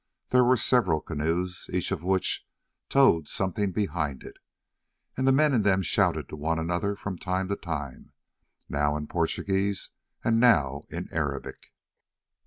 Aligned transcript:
There 0.29 0.43
were 0.43 0.57
several 0.57 0.99
canoes, 0.99 1.69
each 1.71 1.91
of 1.91 2.01
which 2.01 2.47
towed 2.89 3.27
something 3.27 3.71
behind 3.71 4.23
it, 4.23 4.37
and 5.15 5.27
the 5.27 5.31
men 5.31 5.53
in 5.53 5.61
them 5.61 5.83
shouted 5.83 6.27
to 6.29 6.35
one 6.35 6.57
another 6.57 6.95
from 6.95 7.19
time 7.19 7.47
to 7.49 7.55
time, 7.55 8.11
now 8.67 8.97
in 8.97 9.05
Portuguese 9.05 9.91
and 10.23 10.39
now 10.39 10.85
in 10.89 11.07
Arabic. 11.13 11.71